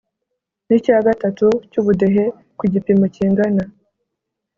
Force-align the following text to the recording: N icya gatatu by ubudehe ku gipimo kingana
N 0.67 0.69
icya 0.77 0.97
gatatu 1.07 1.45
by 1.67 1.75
ubudehe 1.81 2.23
ku 2.57 2.63
gipimo 2.73 3.05
kingana 3.15 3.63